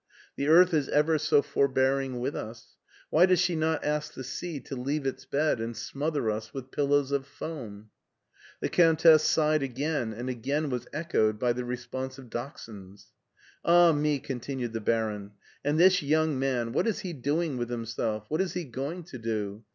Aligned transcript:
The 0.35 0.47
earth 0.47 0.73
is 0.73 0.89
ever 0.89 1.19
so 1.19 1.43
forbearing 1.43 2.19
with 2.19 2.35
us. 2.35 2.75
Why 3.11 3.27
does 3.27 3.39
she 3.39 3.55
not 3.55 3.83
ask 3.85 4.15
the 4.15 4.23
sea 4.23 4.59
to 4.61 4.75
leave 4.75 5.05
its 5.05 5.25
bed 5.25 5.59
and 5.59 5.77
smother 5.77 6.31
us 6.31 6.55
with 6.55 6.71
pillows 6.71 7.11
of 7.11 7.27
foam?'* 7.27 7.91
The 8.61 8.69
Countess 8.69 9.21
sighed 9.21 9.61
again, 9.61 10.11
and 10.11 10.27
again 10.27 10.71
was 10.71 10.87
echoed 10.91 11.37
by 11.37 11.53
the 11.53 11.65
responsive 11.65 12.31
dachshunds." 12.31 13.11
Ah 13.63 13.91
me!" 13.91 14.17
continued 14.19 14.73
the 14.73 14.81
baron;" 14.81 15.33
and 15.63 15.79
this 15.79 16.01
young 16.01 16.39
man, 16.39 16.71
what 16.71 16.87
is 16.87 17.01
he 17.01 17.13
doing 17.13 17.57
with 17.57 17.69
himself, 17.69 18.25
what 18.27 18.41
is 18.41 18.53
he 18.53 18.63
going 18.63 19.03
to 19.03 19.19
do! 19.19 19.63